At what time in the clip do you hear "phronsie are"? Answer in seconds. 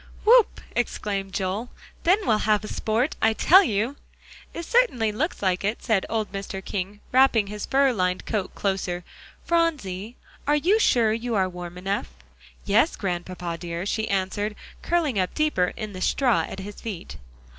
9.45-10.55